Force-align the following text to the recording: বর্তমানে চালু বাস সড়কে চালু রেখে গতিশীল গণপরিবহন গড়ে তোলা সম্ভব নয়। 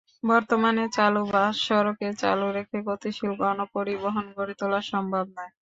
বর্তমানে 0.23 0.83
চালু 0.97 1.21
বাস 1.31 1.53
সড়কে 1.67 2.07
চালু 2.21 2.47
রেখে 2.57 2.77
গতিশীল 2.89 3.31
গণপরিবহন 3.41 4.25
গড়ে 4.37 4.53
তোলা 4.59 4.79
সম্ভব 4.91 5.25
নয়। 5.29 5.49